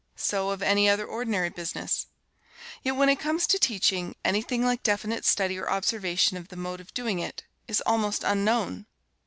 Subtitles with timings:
[0.15, 2.07] So of any other ordinary business.
[2.81, 6.81] Yet when it comes to teaching, anything like definite study or observation of the mode
[6.81, 8.87] of doing it, is almost unknown!